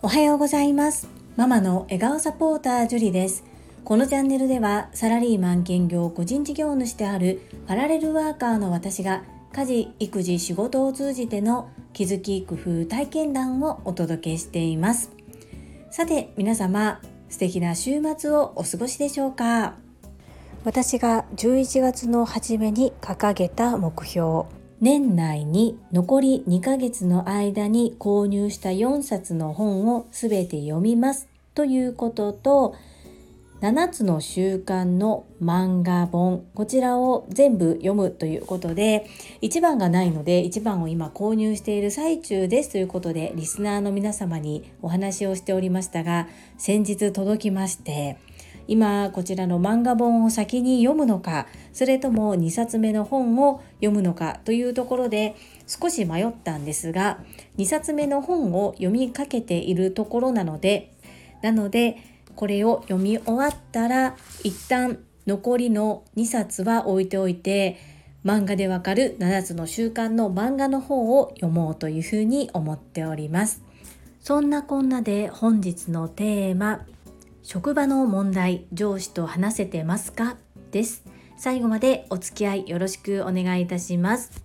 [0.00, 1.08] おはようございます。
[1.36, 3.44] ママの笑顔サポータージュリです。
[3.84, 15.12] このチャンネルではサラリーマン兼業個人事業主であるパラレルワーカーの私が家事育児仕事を通じての気づき工夫体験談をお届けしています。
[15.90, 19.74] さて皆様素敵な週末をお過ごしでしょうか？
[20.64, 24.44] 私が11月の初めに掲げた目標。
[24.80, 32.74] 年内に残り2ヶ月の間に購入した4冊の本をすべて読みますということと
[33.60, 39.06] 7つの習慣の漫画本こちらを全部読むということで
[39.40, 48.18] 1番がないので1番を今購入している最中ですということでリスナーの皆様にお話をしておりましたが先日届きまして
[48.66, 55.36] 今こちらの漫画本を先に読むのかそれとも2冊目の本を読むのかというところで
[55.66, 57.18] 少し迷ったんですが
[57.58, 60.94] 2冊目の本を読みかけているところなので
[61.42, 61.98] なので
[62.36, 67.78] これを読み終わったら一旦残りの2冊は置いておいて
[68.24, 73.62] 漫画でわかる7つの習慣の漫画の方を読もうというふうに思っております。
[74.20, 76.86] そんなこんなで本日のテーマ
[77.46, 80.38] 職場の問題上司と話せてますか？
[80.70, 81.04] です。
[81.36, 84.42] 最後までお付き合いよろしくお願いいたします。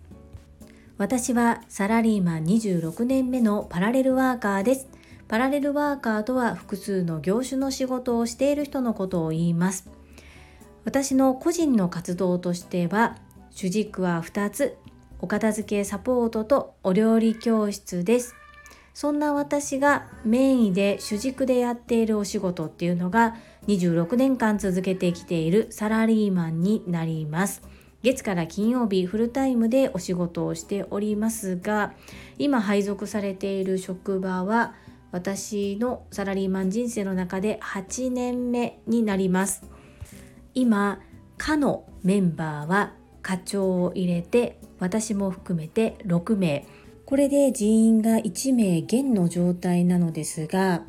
[0.98, 4.90] 私はサラリーマン26年目のパラレルワーカーです。
[5.30, 9.90] パラレルワーカーとは複数の業種の仕事をしている人のことを言います。
[10.84, 13.16] 私の個人の活動としては
[13.50, 14.78] 主軸は2つ。
[15.22, 18.36] お片付けサポートとお料理教室です。
[19.00, 27.62] そんな私がメインで主軸でやっているお仕事っていうのが26年間続けてきているサラリーマンになります。
[28.04, 31.94] 月から金曜日フルタイムでお仕事をしておりますが
[32.40, 34.74] 今配属されている職場は
[35.14, 39.64] 私のサラリーマン人生の中で8年目になります。
[40.54, 41.00] 今
[41.38, 46.68] 課のメンバーは課長を入れて私も含めて6名。
[47.10, 50.84] これで人員が1名減の状態なのですが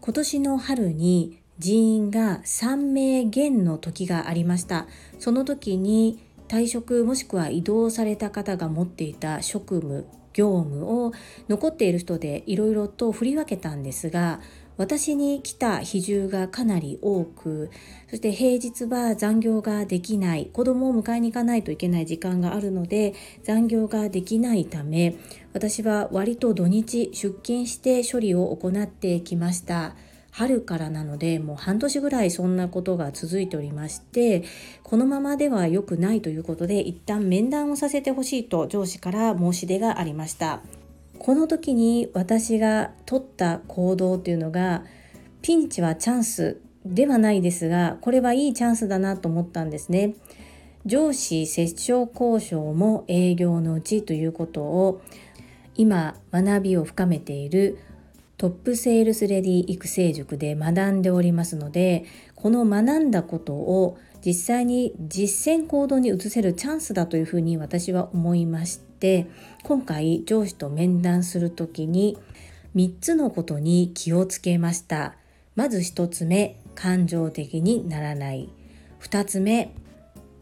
[0.00, 4.86] 今年の春に人員が3名減の時がありました。
[5.18, 11.12] その時に退職もしくは移動された方が持っていた職務業務を
[11.48, 14.38] 残っている人でいろいろと振り分けたんですが
[14.78, 17.70] 私に来た比重がかなり多く
[18.08, 25.16] そして平日は残業ができない子供を迎えに行かないといけない時間があるので残業ができないため
[25.52, 29.94] 私は割と土日出勤して処理を行ってきました。
[30.30, 34.44] 春からなのでもう半年ぐらいそんなことが続いておりまして
[34.84, 40.60] このままでは良くないということで一旦面談をさせてほしいと上司から申し出がありました
[41.18, 44.84] この時に私が取った行動というのが
[45.42, 50.14] ピンチはチャンスではないですがこれはいいチャンスだなと思ったんですね。
[50.86, 55.02] 上司折衝交渉も営業のうちということを
[55.74, 57.78] 今学びを深めている
[58.38, 62.04] トップセールスレディ育成塾で学んでおりますので
[62.36, 69.26] この学んだことを実際に実践行動に移せるチャンスだというふうに私は思いまして
[69.62, 72.18] 今回上司と面談する時に
[72.74, 75.14] 3つのことに気をつけました。
[75.54, 78.48] まず1つ目感情的にならない。
[79.00, 79.74] 2つ目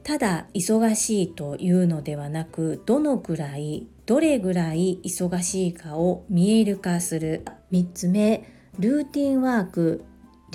[0.02, 7.44] ただ忙しいというのではなくどのくらいどれぐらい忙しいかを見える化する。
[7.72, 8.48] 3つ目
[8.78, 10.04] ルーティンワーク。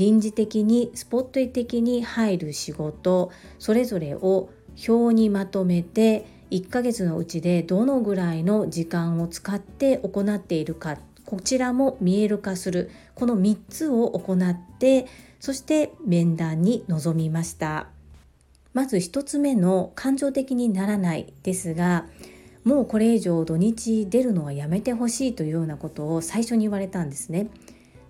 [0.01, 4.49] 臨時的にスポット的に入る仕事それぞれを
[4.87, 15.05] 表にまとめて1ヶ月のうちでどのぐらいの時間を使って行っているかこちらも見える化するこの3つを行って
[15.39, 17.85] そして面談に臨みました
[18.73, 22.07] まず1つ目の感情的にならないですが
[22.63, 27.49] もうこれ以上土日出るのはやめてほしいというようなことを最初に言われたんですね。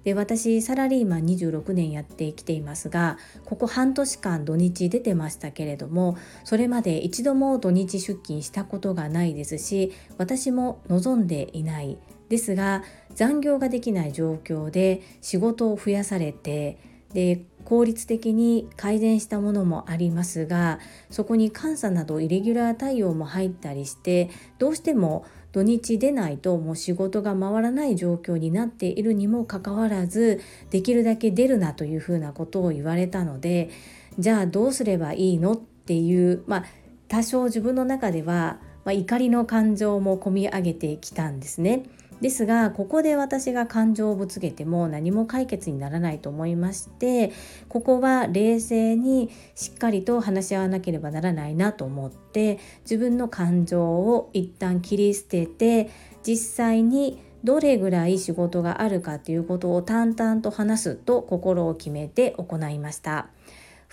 [0.03, 11.97] で私サラリーマン26年やってきていますがここ半年間土日出てましたけれどもそれまで一度も土日出勤したことがないですし私も望んでいない。
[12.29, 12.83] ですが
[13.13, 16.77] 残業ができない状況で仕事を増やされて
[17.13, 33.69] で効率的に改善したものもありますがそこに監査などイレギュラー対応も入ったりしてどうしても土日出ないともう仕事が回らない状況になっているにもかかわらずできるだけ出るなというふうなことを言われたので
[34.17, 36.65] じゃあどうすればいいのっていうまあ
[37.07, 41.83] 多少自分の中ではまあ、怒りの感情も込み上げてきたんですね。
[42.21, 47.31] ですがここで私が感情をぶつけても何も解決にならないと思いまして
[47.67, 55.89] ここは冷静にしっかりと話し合わなければならないなと思って自分の感情を一旦切り捨てて
[56.23, 63.29] 実際にどれぐらい仕事があるかということを淡々と話すと心を決めて行いました。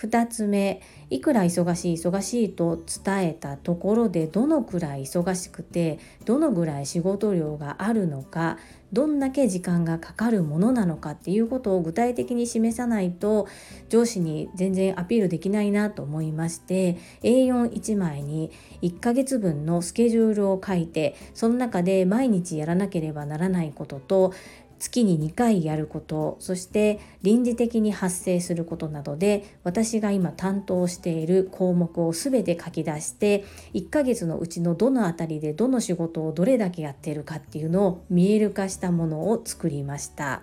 [0.01, 8.57] 2つ目いくら忙しい忙しいと伝えたところでどのくらい忙しくてどのぐらい仕事量があるのか
[8.93, 13.47] どんだけ時間がかかるものなのかっていうことを具体的に示さないと
[13.89, 18.51] 上司に全然アピールできないなと思いまして A41 枚に
[18.81, 24.33] 1ヶ月分のスケジュールを書いてその中で毎日やらなければならないことと
[24.79, 33.43] 月に2回やることそして臨時的に発生することなどで私が今担当している項目を全て書き出して
[33.73, 40.41] 1ヶ月のうちのどの辺りでどの仕事をどれだけやっているかっていうのを見える化したものを作りました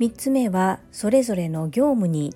[0.00, 2.34] 3つ目はそれぞれの業務に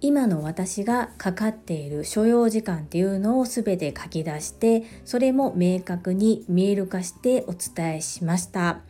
[0.00, 8.80] 今の私がかかっている所要時間っていうのを全て書き出してそれも明確に見える化してお伝えしました。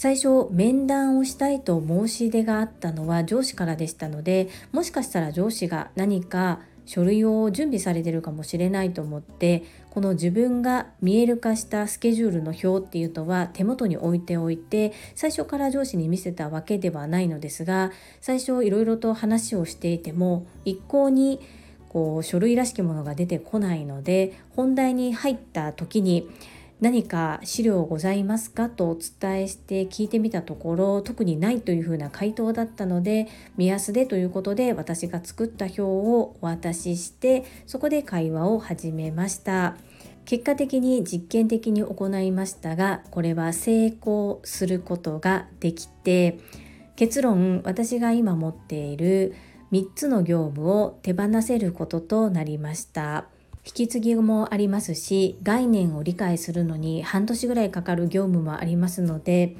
[0.00, 17.92] 最初面談をしたいと申し出があったのは上司からでしたのでもしかしたら上司が何か書類を準備されてるかもしれないと思ってこの自分が見える化したスケジュールの表っていうのは手元に置いておいて最初から上司に見せたわけではないのですが
[18.22, 21.40] 最初いろいろと話をしていても一向に
[21.90, 26.26] こう書類らしきものが出てこないので本題に入った時に
[26.80, 39.76] 何か資料ございますかとお伝えして聞いてみたところ特にないというふうな回答だったので目安でということで私が作った表をお渡ししてそこで会話を始めました
[40.24, 46.38] 結果的に実験的に行いましたがこれは成功することができて
[46.96, 49.34] 結論私が今持っている
[49.72, 53.26] 3つの業務を手放せることとなりました。
[53.70, 59.56] 引き継ぎもありますし概念を理解するのに半年ぐらいかかる業務もありますので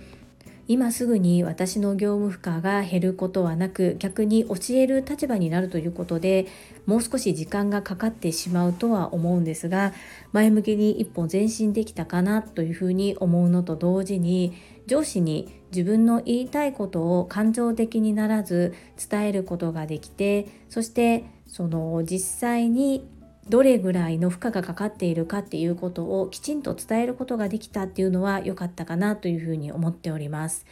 [0.66, 6.46] 今すぐに私の業務負荷が減ることはなく逆に教える立場になるということで
[6.86, 9.92] もう少し時間がかかってしまうとは思うんですが
[10.32, 14.54] 前向きに一歩前進できたかなというふうに思うのと同時に
[14.88, 18.74] 上司に自分の言いたいことを感情的にならず
[19.08, 23.08] 伝えることができてそしてその実際に
[23.50, 30.64] どれぐらいの負荷がかかっているかっていうことをきちんと伝えることができたっていうのは良かったかなというふうに思っております。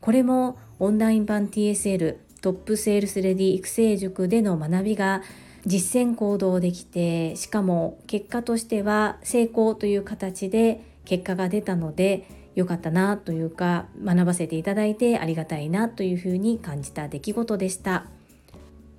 [0.00, 5.22] これもオンライン版 TSL トップセールスレディ育成塾での学びが
[5.66, 18.06] 実践行動できてしかも結果としては成功という形で結果が出たので良かったなというか学ばせていただいてありがたいなというふうに感じた出来事でした。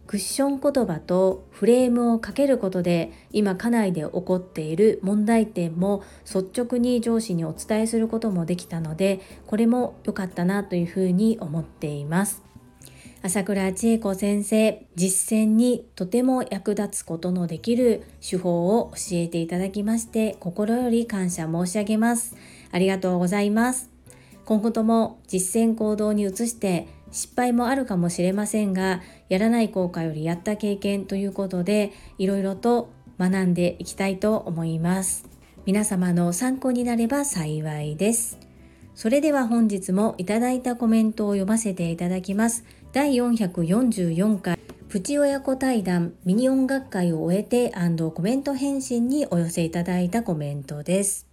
[0.05, 12.43] クッション言葉とフレームをかけることで今家内で起こっている問題点も率直に上司にお伝えすることもできたのでこれも良かったなというふうに思っています。
[13.25, 22.35] 朝倉千恵子先生実践にとても役立つことのできる手法を教えていただきまして心より感謝申し上げます。
[22.71, 23.92] ありがとうございます。
[24.45, 35.25] 今後とも実践行動に移して失敗もあるかもしれませんがやらない後悔よりやった経験ということでいろいろと学んでいきたいと思います。
[35.65, 38.37] 皆様の参考になれば幸いです。
[38.95, 42.65] それでは本日もいただいたコメントを読ませていただきます。
[42.91, 44.59] 第444回
[44.89, 47.71] プチ親子対談ミニ音楽会を終えて
[48.13, 51.32] コメント返信にお寄せいただいたコメントです。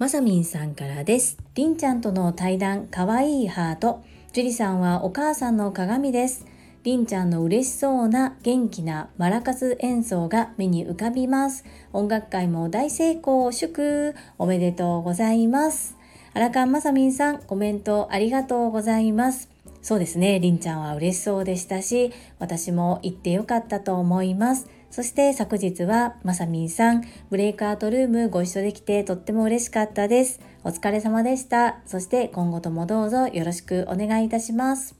[0.00, 1.36] まさみんさんからです。
[1.54, 4.02] りんちゃんとの対談、かわいいハート。
[4.32, 6.46] 樹里さんはお母さんの鏡です。
[6.84, 11.66] りんちゃんの嬉しそうな元気なマラカス演奏が目に浮かびます。
[11.92, 15.98] 音楽会も大成功、祝おめでとうございます。
[16.32, 19.50] 荒川まさみんさん、コメントありがとうございます。
[19.82, 24.66] そうですね、りんちゃんは嬉しそうでしたし、私も行ってよかったと思います。
[24.90, 30.40] そして昨日はまさみんさん、ブレイクアウトルームご一緒できてとっても嬉しかったです。
[30.64, 31.78] お疲れ様でした。
[31.86, 34.96] そして今後ともどうぞよろしくお願いいたします。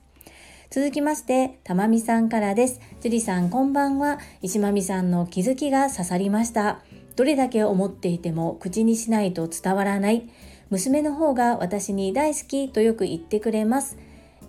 [0.71, 2.81] 続きまして、たまみさんからです。
[3.01, 4.21] 樹里さんこんばんは。
[4.43, 6.79] 石まみさんの気づきが刺さりました。
[7.17, 10.29] どれだけ思っていても口にしないと伝わらない。
[10.71, 13.99] 娘の方が私に大好きとよく言ってくれます。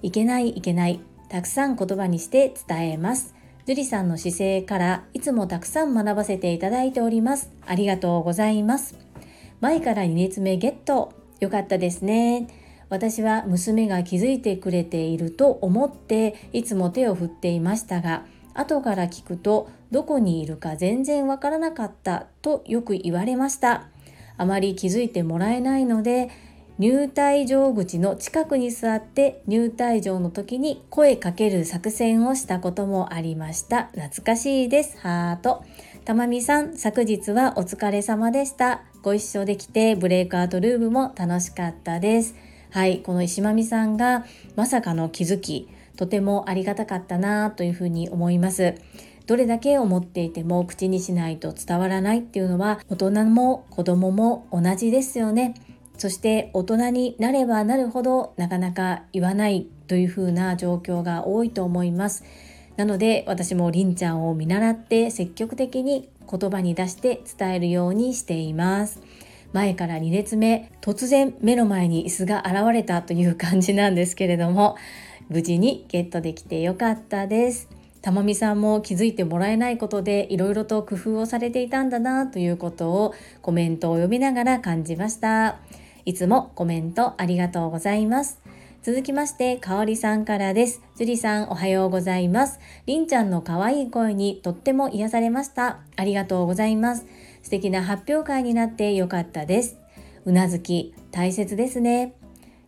[0.03, 0.99] いけないいけない。
[1.29, 3.33] たくさん言葉にして伝えます。
[3.65, 7.51] 樹里さんの姿勢からいつもたくさん学ばせていただいております。
[7.65, 8.95] ありがとうございます。
[9.61, 12.47] 前から2列目ゲットよかったですね
[12.89, 23.87] 私は娘が気づいてくれていると思っていつも手を振っていましたが後から聞くとどこにいるか全然わからなかったとよく言われました
[24.37, 26.29] あまり気づいてもらえないので
[26.79, 33.89] 入退場口の近くに座って入退場の時に声かける作戦をしたこともありました。
[33.93, 34.97] 懐かしいです。
[34.99, 35.63] ハート。
[36.05, 38.81] たまみさん昨日はお疲れ様でした。
[39.03, 42.35] ご一緒できてブレイクアウトルームも楽しかったです。
[42.71, 44.25] はいこの石まみさんが
[44.55, 48.75] まさかの気づきとてもありがたかったなというふうに思います。
[49.27, 55.53] どれだけ思っていても口にしないと伝わらないっていうのは大人も子供も同じですよね。
[56.01, 62.23] そして大人になればなるほどなかなか言わないというふうな状況が多いと思います。
[62.75, 68.99] なので私もりんちゃんを見習って積極的に言葉に出して伝えるようにしています。
[69.53, 74.77] 前から2列目突然目の前に椅子が現れたという感じなんですけれども
[75.29, 77.69] 無事にゲットできてよかったです。
[78.01, 85.59] たまみさんも気づいてもらえないことでいろいろと工夫をされていたんだなということをコメントを読みながら感じました。
[86.05, 88.41] いつもコメントありがとうございます
[88.83, 90.81] 続きまして、かおりさんからです。
[90.97, 92.59] 樹里さん、おはようございます。
[92.87, 95.81] りんちゃんの可愛い声にとっても癒されました。
[95.95, 97.05] ありがとうございます。
[97.43, 99.77] 素敵な発表会になってよかったです。
[100.25, 102.15] うなずき、大切ですね。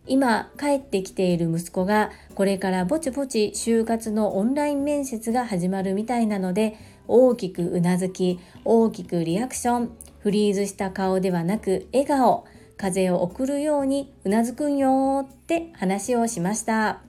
[0.06, 6.76] 今帰ってきている息子がこれからぼちぼち就活のオンライン面接が始まるみたいなので
[7.08, 12.44] 大きくうなずき大きくリアクションフリーズした顔ではなく笑顔
[12.76, 17.00] 風を送るようにうなずくんよって話をしました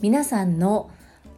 [0.00, 0.90] 皆さんの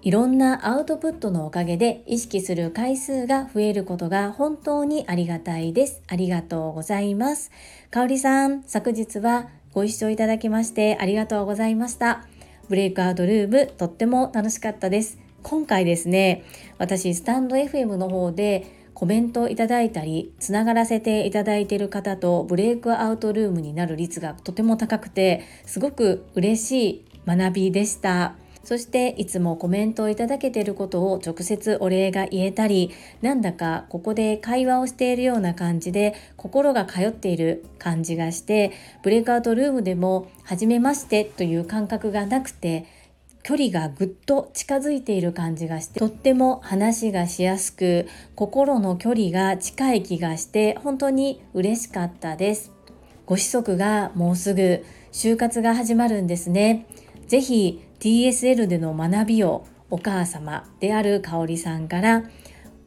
[0.07, 6.01] いろんなアウトプットのおかげで意識する回数が増えることが本当にありがたいです。
[6.07, 7.51] ありがとうございます。
[7.91, 12.25] かおりさん、昨日はご一緒いただきましてありがとうございました。
[12.69, 15.19] ブレイクアウトルームとっても楽しかったです。
[15.43, 16.45] 今回ですね、
[16.79, 28.37] 私スタンド FM の方でコメントいただいたり、つながらせていただいている方とブレイクアウトルームになる率がとても高くて、すごく嬉しい学びでした。
[28.65, 38.73] そしていつもコメントをいただけていることを直接お礼が言えたり、なんだかここで会話をしているような感じで心が通っている感じがして、
[39.03, 42.87] ブレイクアウトルームでも初めましてという感覚がなくて、
[43.47, 52.73] 距離がぐっと近づいている感じがしてとっても話がしやすく心の距離が近い気がして本当に嬉しかったです
[53.25, 56.87] ご子息がもうすぐ就活が始まるんですね
[57.29, 62.25] ぜひ TSL での学びをお母様である香里さんから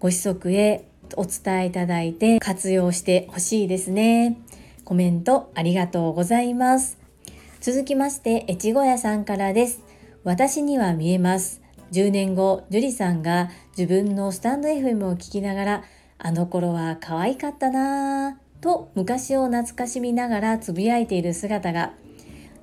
[0.01, 4.37] ご子息へお伝えいただいて活用してほしいですね。
[4.83, 6.97] コメントありがとうございます。
[7.61, 9.88] 続きまして、越後屋さんからです。
[10.23, 11.61] 私には見えます。
[11.91, 15.83] 10年後、樹里さんが自分のスタンド FM を聞きながら、
[16.17, 21.93] あの頃は可愛かったなぁと昔を懐かしみながらつぶやいている姿が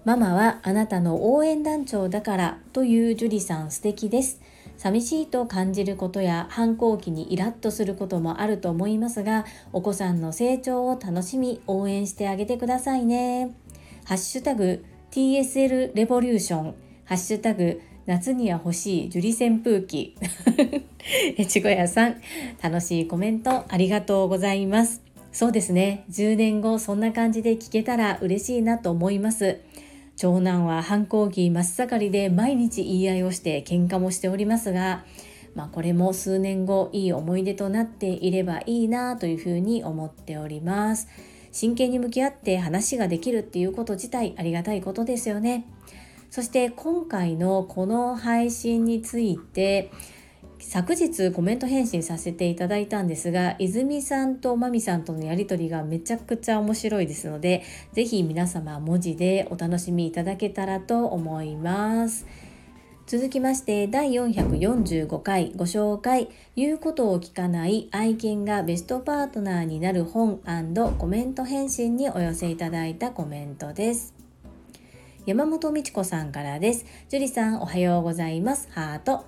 [0.07, 4.41] ママはあなたの応援団長だからという樹里さん素敵です。
[4.77, 13.51] 寂しいと感じることや反抗期にイラッとすることもあると思いますが、お子さんの成長を楽しみ応援してあげてくださいね。
[14.05, 16.75] ハッシュタグ TSL レボリューション、
[17.07, 20.17] ハッシュタグ夏には欲しい樹里扇風機。
[21.39, 22.17] 越後屋さん、
[22.61, 25.03] 楽しいコメントありがとうございます。
[25.31, 29.61] そうですね、10年後そんな感じで聞けたら嬉しいなと思います。
[30.17, 35.05] 長男は反抗期真っ盛りで毎日言い合いをして喧嘩もしておりますが、
[35.55, 41.07] まあ、これも数年後いい思い出となっていればいいなというふうに思っております。
[41.53, 45.65] 真剣に向き合って話ができるっていうこと自体ありがたいことですよね。
[46.31, 49.91] そして今回のこの配信について
[50.59, 62.27] 昨日コメント返信させていただいたんですが泉さんとまみさんとのやり取りがめちゃくちゃ面白いですので是非皆様文字でお楽しみいただけたらと思います。
[63.07, 70.41] 続きまして第445回ご紹介言うことを聞かない愛犬がベストパートナーになる本
[70.99, 74.16] コメント返信にお寄せいただいたコメントです。
[75.27, 79.27] 山本美智子さんからです樹里さんおはようございますハート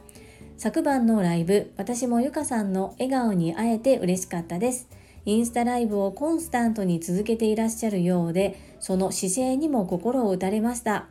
[0.56, 4.88] 昨晩のライブ、私もゆかさんの笑顔に会えて嬉しかったです。
[5.24, 11.06] インスタライブをコンスタントに続けていらっしゃるようで、その姿勢にも心を打たれました。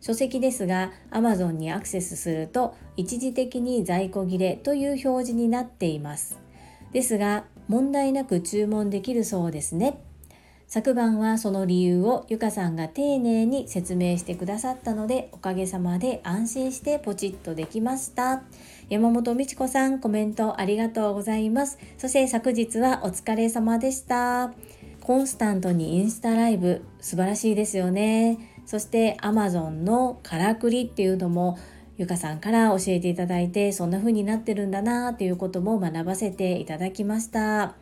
[0.00, 6.40] 書籍ですが、Amazon にアクセスすると、一時的に在庫切れという表示になっています。
[6.92, 10.00] ですが、問題なく注文できるそうですね。
[10.68, 18.42] 昨晩はその理由をゆかさんが丁寧に説明してくださったのでおかげさまで安心してポチッとできました。
[18.90, 21.78] 山本美智子さんコメントありがとうございます。
[21.96, 24.52] そして昨日はお疲れ様でした。
[25.00, 28.38] コンスタントにインスタライブ素晴らしいですよね。
[28.66, 31.58] そして Amazon のからくりっていうのも
[31.96, 37.74] ゆかさんから教えていただいてそんな風になってるんだなっていうことも学ばせていただきました。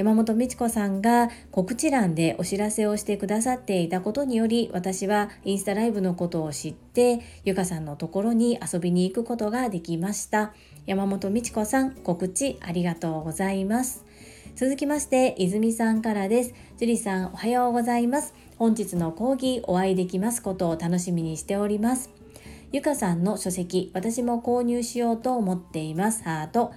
[0.00, 10.54] 山本美智子さんが告知欄でお知らせをしてくださっていたことにより私はインスタライブのことを知ってゆかさんのところに遊びに行くことができました。
[10.86, 14.06] 山本美智子さん告知ありがとうございます。
[14.56, 16.54] 続きまして泉さんからです。
[16.78, 18.32] 樹里さんおはようございます。
[18.56, 22.08] 本日の講義お会いできますことを楽しみにしております。
[22.72, 26.24] ゆかさんの書籍私も購入しようと思っています。
[26.24, 26.72] ハート。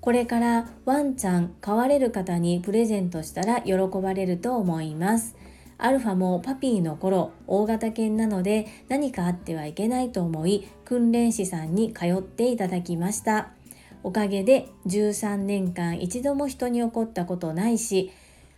[0.00, 5.36] これからワンちゃん飼われる方にプレゼントしたら喜ばれると思います。
[5.76, 13.48] アルファもパピーの頃大型犬なので何かあってはいけないと思い訓練士さんに通っていただきました。
[14.02, 18.10] おかげで13年間一度も人に起こったことないし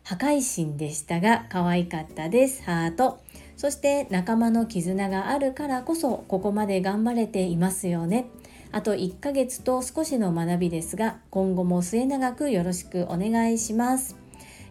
[0.05, 2.63] 破壊神でしたが可愛かったです。
[2.63, 3.21] ハート。
[3.57, 8.27] そして仲間の絆があるからこそここまで頑張れていますよね。
[8.73, 14.17] あと1ヶ月と少しの学びですが、今後も末永くよろしくお願いします。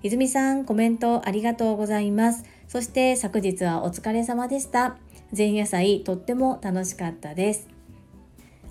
[0.01, 2.43] 泉さん、コメントありがとうございます。
[2.67, 4.97] そして昨日はお疲れ様でした。
[5.37, 7.67] 前夜祭とっても楽しかったです。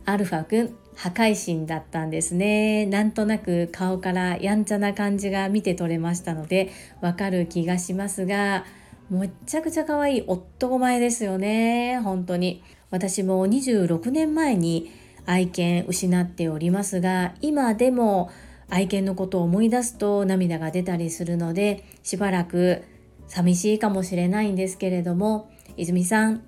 [0.04, 2.87] アルファくん、破壊神だったんですね。
[2.87, 6.70] なんとなく顔からやんちゃな感じが見て取れましたので、
[7.00, 8.64] わかる気がしますが、
[9.08, 12.00] むっちゃくちゃ可愛い男前ですよね。
[12.00, 12.64] 本当に。
[12.90, 14.90] 私も26年前に
[15.30, 18.32] 愛犬失っておりますが今でも
[18.68, 22.82] 愛犬のことを思い出すと涙が出たりするのでしばらく
[23.28, 26.42] 寂しいかもしれないんですけれども泉さん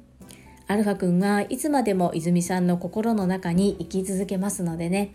[0.67, 5.15] アルファくんはいつまでも泉さんの心の中に生き続けますのでね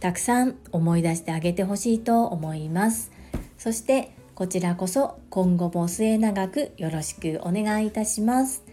[0.00, 3.10] たくさん思い出してあげてほしいと思います。
[3.56, 8.64] そしてこちらこそ今後も末永くよろしくお願いいたします。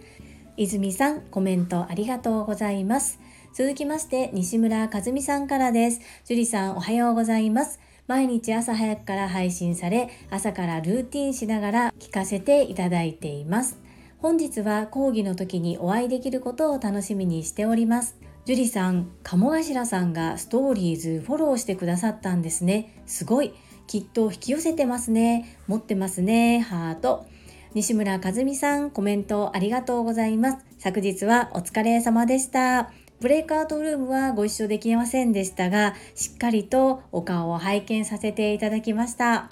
[0.58, 3.21] 泉さんコメントありがとうございます。
[3.54, 6.00] 続きまして西村和美さんからです。
[6.24, 7.82] 樹里さんおはようございます。
[8.08, 13.78] 毎日朝早くから配信され、朝からルーティンしながら聞かせていただいています。
[14.20, 18.16] 本日は講義の時にお会いできることを楽しみにしております。
[18.46, 23.02] 樹里さん、鴨頭さんがストーリーズフォローしてくださったんですね。
[23.06, 23.54] すごい。
[23.86, 25.58] きっと引き寄せてますね。
[25.68, 26.60] 持ってますね。
[26.62, 27.26] ハート。
[27.74, 30.66] 西村和美さん、コメントありがとうございます。
[30.80, 32.94] 昨日はお疲れ様でした。
[33.22, 39.52] ブレイクアウトルームはご一緒できませんでしたが、しっかりとお顔を拝見させていただきました。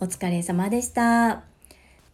[0.00, 1.44] お疲れ様でした。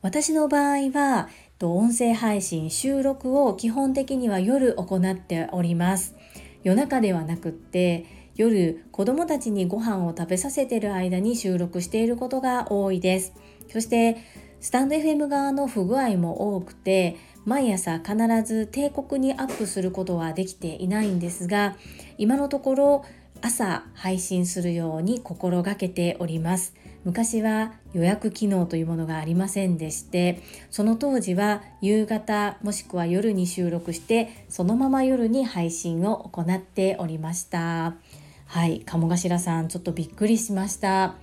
[0.03, 1.31] 私の場合は、
[1.62, 6.14] 音声配信、収録を基本的には夜行っております。
[6.62, 8.05] 夜中ではなくって、
[8.37, 13.33] 夜子供たちにご飯を食べさせている間に収録していることが多いです。
[13.73, 14.18] そして
[14.61, 21.76] スタンド FM 側の不具合も多くて毎朝必ず帝国にアップすることはできていないんですが
[22.18, 23.04] 今のところ
[23.40, 26.74] 朝配信するように心がけております。
[27.04, 37.94] 昔は予約機能というものがありませんでしてその当時は夕方もしくは夜に収録してそのまま夜に配信を行っておりました。
[38.46, 41.16] はい鴨頭さんちょっとびっくりしました。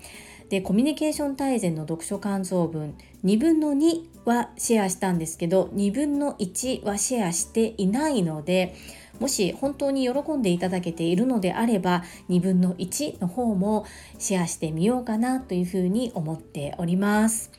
[0.50, 8.76] でコミュニケーション大全の読書感想文2分の2はシェアしたんですけど2分の1はシェアしていないので
[9.20, 13.86] もし本当に喜んでいただけているのであれば2分の1の方も
[14.18, 17.52] シェアしてみようかなというふうに思っております。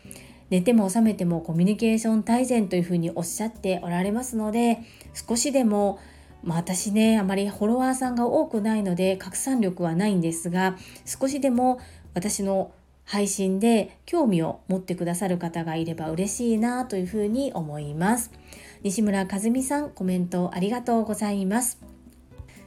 [0.51, 4.81] 寝ても覚めてもコミュニケーション大全というふうにおっしゃっておられますので
[5.15, 5.99] 少しでも
[6.43, 11.81] まあ、私ねあまりフォロワーさんが多くないので拡散力はないんですが少しでも
[12.15, 12.73] 私の
[13.13, 18.31] 配信で興味を持ってくださる方がいれば嬉しいなというふうに思います。
[18.83, 21.79] 西村和美さん、コメントありがとうございます。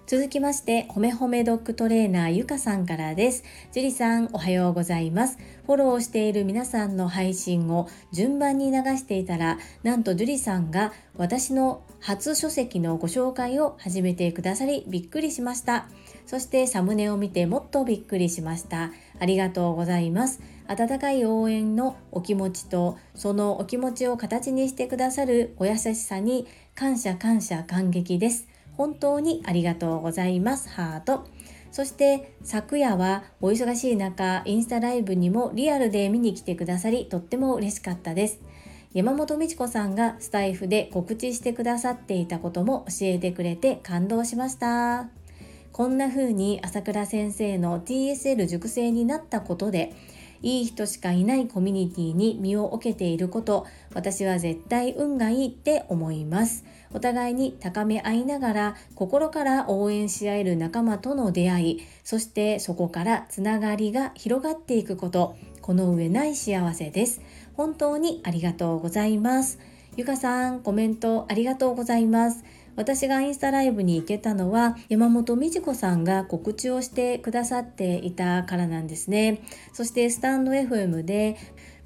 [0.06, 3.44] 続きまして、ほめほめドッグトレーナーゆかさんからです。
[3.72, 5.40] 樹里さん、おはようございます。
[5.66, 15.88] フォローしている皆さんの配信を順番に流していたら、なんと樹里さんが私の初書籍のご紹介を始めてくださり、びっくりしました。
[16.28, 18.92] そしてサムネを見てもっとびっくりしました。
[19.20, 20.42] ありがとうございます。
[20.68, 28.48] 温かい応援のお気持ちと、そのお気持ちを形にしてくださるお優しさに感謝感謝感激です。
[28.74, 30.70] 本当にありがとうございます。
[30.70, 31.26] ハート。
[31.76, 38.40] そして昨夜はお忙しい中インスタライブにもリアルで見に来てくださりとっても嬉しかったです
[38.94, 45.10] 山本美智子さんがスタイフで告知してくださっていたことも教えてくれて感動しました
[45.76, 49.94] こんな風に朝倉先生の TSL 熟成になったことで
[50.42, 56.64] いい人しかいないコミュニティに身を置けていること私は絶対運がいいって思います。
[56.94, 67.20] お互いに高め合いながら心から応援し合える仲間との出会いそしてそこからつながりが広がっていくことこの上ない幸せです。
[67.58, 69.60] 本当にありがとうございます。
[69.98, 72.46] ゆかさんコメントありがとうございます。
[72.76, 79.42] 私がインスタライブに行けたのは山本美智子さんが告知をしてくださっていたからなんですね
[79.74, 81.38] そしてスタンド FM で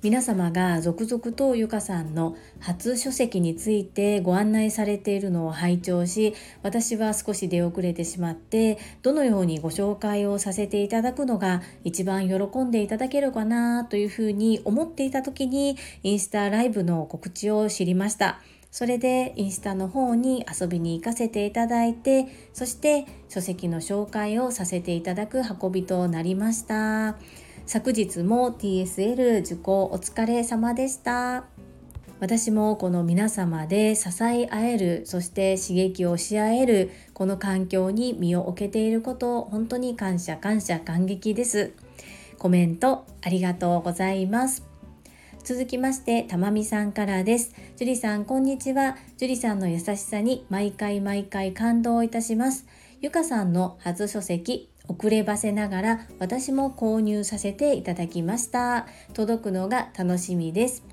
[0.01, 18.39] 皆様が続々とゆかさんの初書籍についてご案内されているのを拝聴し私は少し出遅れてしまってどのようにご紹介をさせていただくのが一番喜んでいただけるかなというふうに思っていた時にインスタライブの告知を知りました。
[18.71, 27.17] それでインスタの方に遊びに行かせていただいてそして書籍の紹介をさせていただく運びとなりました。
[27.65, 31.45] 昨日も TSL 受講お疲れ様でした。
[32.19, 41.73] 私もこの皆様で支え合えるそして刺激をし合えるこの環境に身を置けていること本当に感謝感謝感激です。
[42.37, 44.68] コメントありがとうございます。
[45.49, 47.55] 続きまして、たまみさんからです。
[47.75, 48.97] 樹里さん、こんにちは。
[49.17, 52.67] 樹里さんの優しさに毎回毎回感動いたします。
[53.01, 58.85] ゆかさんの初書籍、遅ればせながら私も購入させていただきました。
[59.15, 60.83] 届くのが楽しみです。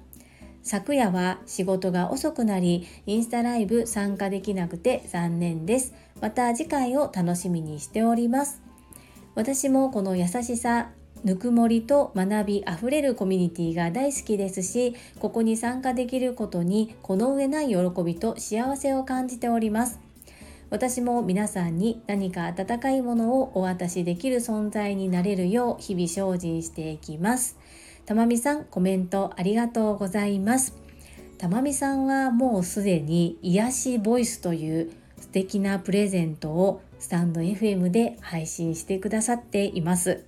[0.63, 5.93] 昨夜は仕事が遅くなり、インスタライブ参加できなくて残念です。
[6.23, 8.63] また次回を楽しみにしております。
[9.35, 10.93] 私もこの優しさ、
[11.25, 20.01] ぬくもりと学びあふれるコミュニティが大好きですしここに参加できることにこの上ない喜びと幸せを感じております。
[20.69, 27.57] 私も皆さんに何か温かいものをお渡しできる存在になれるよう日々精進していきます。
[28.05, 30.75] たまみさんコメントありがとうございます。
[31.39, 40.25] たまみさんはもうすでに癒しボイスという素敵なプレゼントをスタンド FM で配信してくださっています。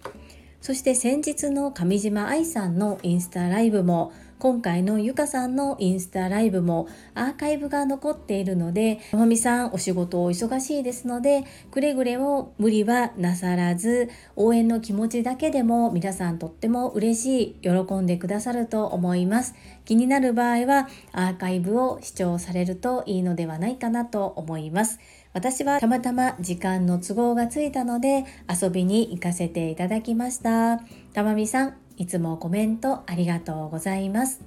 [0.60, 11.42] そして先日の上島愛さんのインスタライブも今回のゆかさんのインスタライブもアーカイブが残っているので、まみさんお仕事お忙しいですので、
[11.72, 19.56] くれぐれも無理はなさらず、応援の気持ちだけでも皆さんとっても嬉しい、喜んでくださると思います。
[19.84, 25.00] 気になる場合はアーカイブを視聴されるといいのではないかなと思います。
[25.34, 30.80] 私はたまたま時間の都合がついたので遊びに行かせていただきました。
[31.12, 34.40] たまみさん、いつもコメントありがとうございます。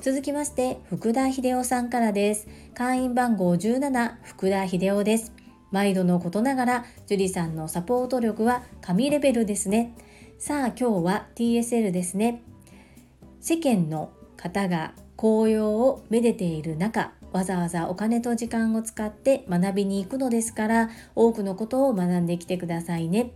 [0.00, 2.48] 続きまして、福田秀夫さんからです。
[2.74, 5.32] 会員番号17、福田秀夫です。
[5.70, 9.94] 毎度のことながら、樹里さんのサポート力は神レベルですね。
[10.38, 12.42] さあ、今日は TSL ですね。
[13.40, 23.32] 世間の方が紅葉をめでている中、わざわざお金と時間を使って学びに行くのですから多くのことを学んできてくださいね。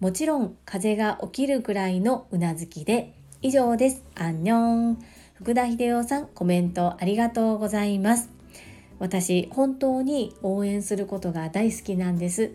[0.00, 3.12] もちろん風が起きるくらいのうなずきで
[3.42, 4.02] 以上です。
[4.14, 4.56] アンニョ
[4.92, 4.98] ン。
[5.34, 8.30] 福田秀夫さんコメントありがとうございます。
[8.98, 12.52] 私本当に応援することが大好きなんです。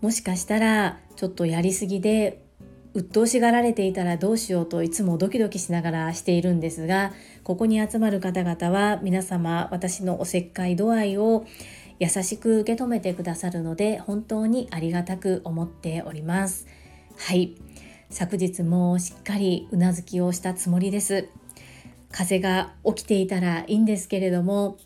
[0.00, 2.45] もしかしたらちょっとやりすぎで
[2.96, 7.12] 鬱陶しがられていたらどうしようといつもドキドキしながらしているんですが
[7.44, 11.44] ここに集まる方々は皆様私のおせっかい度合いを
[11.98, 16.66] 優しく受け止めてくださるので本当にありがたく思っております。
[17.18, 17.54] はい。
[18.08, 21.28] 昨日もしっかりうなずきをしたつもりです。
[22.10, 24.78] 風が起きていたらいいんですけれども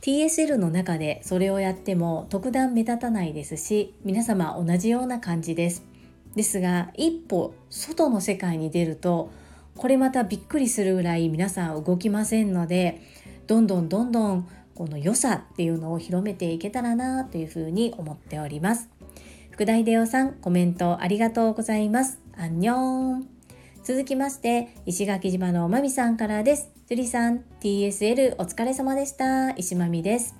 [0.00, 5.89] TSL の中でそれをやっても特段目立たないですし皆様同じような感じです。
[6.34, 9.30] ですが一歩外の世界に出ると
[9.76, 13.00] これまたびっくりするぐらい皆さん動きませんので
[13.46, 18.88] どんどんどんどんこの良さっていうのを広めていけたらなというふうに思っております。
[19.50, 22.18] 福田秀夫さんコメントありがとうございます。
[22.36, 23.28] アンニョン。
[23.82, 26.70] 続きまして石垣島のおまみさんからです。
[26.88, 29.50] 樹里さん TSL お疲れ様でした。
[29.50, 30.34] 石まみです。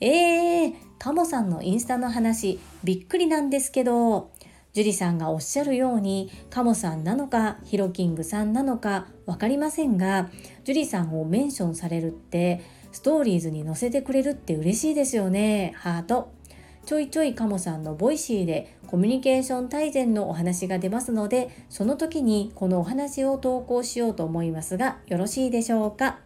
[0.00, 4.30] えー、タモさんのインスタの話びっくりなんですけど
[4.76, 10.28] 樹里さんがおっしゃるようにカモさんなのかヒロキングさんなのか分かりませんが
[10.64, 12.60] 樹里さんをメンションされるって
[12.92, 15.72] ストーリーズに載せてくれるって嬉しいですよね。
[15.76, 16.30] ハート。
[16.84, 26.18] ちょいちょいカモさんの Voicy でコミュニケーション大全のお話が出ますのでその時にこのお話を投稿しようと思いますがよろしいでしょうか？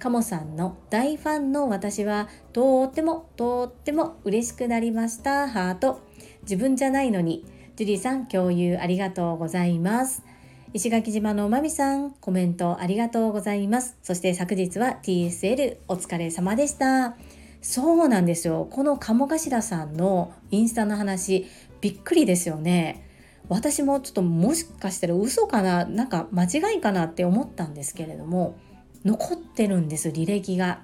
[0.00, 5.48] カモさんの大ファンの私はとってもとっても嬉しくなりました。
[5.48, 6.00] ハート。
[6.42, 7.44] 自分じゃないのに
[7.76, 10.24] ジュリーさん共有ありがとうございます。
[10.72, 13.98] 石垣島のまみさんコメントありがとうございます。
[14.02, 17.18] そして昨日は TSL お疲れ様でした。
[17.60, 18.66] そうなんですよ。
[18.70, 21.46] この鴨頭さんのインスタの話
[21.82, 23.06] びっくりですよね。
[23.50, 28.56] 私もちょっともしかしたら嘘かななんか間違いかなって思ったんですけれども
[29.04, 30.80] 残ってるんです履歴が。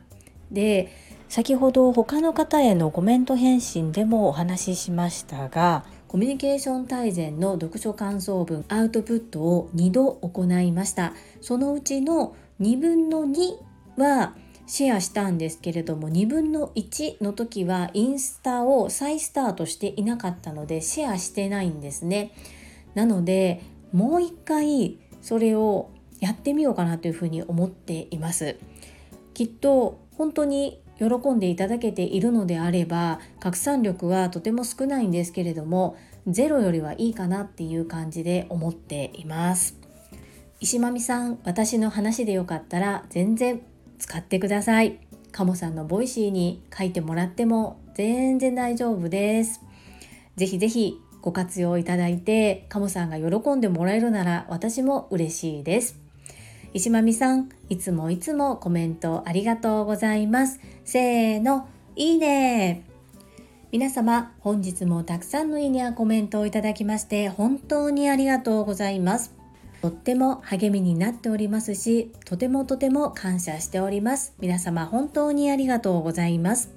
[0.51, 0.93] で
[1.31, 11.15] 先ほど他の方へのコメント返信でもお話ししましたがコミュニケーション大全の読書感想文アウトプットを2度行いました。
[11.41, 13.57] そのうちの2分の2
[13.97, 22.33] はシェアしたんですけれども2分の1の時はインスタを再スタートしていなかったのでシェアしてないんですね。
[22.95, 23.63] なので
[23.95, 25.89] もう一回それを
[26.21, 28.59] やってみようかなというふうに思っています。
[29.33, 39.77] きっと本当に喜んでいただけているのであれば拡散力はとても少ないんですけれどもゼロよりはいいかなっていう感じで思っています。
[40.61, 43.63] 石間美さん私の話でよかったら全然
[43.99, 45.01] 使ってください。
[45.33, 49.61] カモさんの Voicy に書いてもらっても全然大丈夫です。
[50.37, 56.02] ぜひぜひご活用いただいてカモさんが喜んでもらえるなら私も嬉しいです。
[56.75, 62.85] 石間美さんいつもいつもコメントありがとうございますせーのいいね
[63.71, 69.35] 皆様本日もたくさんのいいねやコメントをいただきまして本当にありがとうございます
[69.83, 74.33] とっても励みになっておりますし、とてもとても感謝しております。
[74.39, 76.71] 皆様本当にありがとうございます。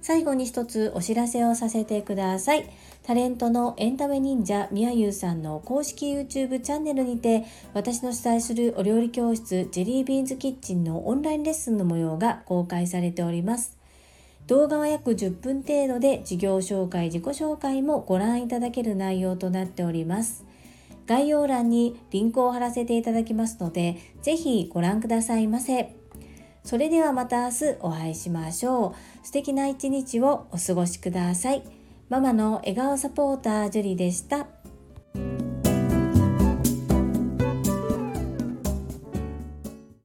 [0.00, 2.70] 最後に一つお知らせをさせてください。
[3.02, 13.76] タレントのエンタメ忍者みやゆうさんの公式 YouTube チャンネルにて私の主催するお料理教室ジェリービーンズキッチンのオンラインレッスンの模様が公開されております。
[14.46, 20.44] 動画は約10分程度で事業紹介、自己紹介もご覧いただける内容となっております。
[21.06, 25.96] 概要欄にリンクを貼らせていただきますので、ぜひご覧くださいませ。
[26.64, 29.26] それではまた明日お会いしましょう。
[29.26, 31.81] 素敵な一日をお過ごしください。
[32.12, 34.46] ママの笑顔サポータージュリでした。